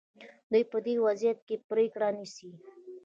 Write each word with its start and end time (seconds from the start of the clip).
دوی 0.51 0.63
به 0.65 0.69
په 0.71 0.77
دې 0.85 0.95
وضعیت 1.05 1.39
کې 1.47 1.55
پرېکړه 1.69 2.07
نیسي. 2.17 2.51